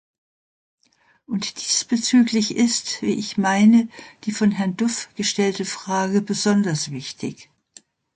Und 1.27 1.57
diesbezüglich 1.57 2.55
ist, 2.55 3.03
wie 3.03 3.13
ich 3.13 3.37
meine, 3.37 3.87
die 4.23 4.31
von 4.31 4.49
Herrn 4.49 4.75
Duff 4.75 5.09
gestellte 5.13 5.63
Frage 5.63 6.23
besonders 6.23 6.89
wichtig. 6.89 7.51